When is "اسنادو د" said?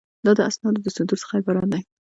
0.49-0.87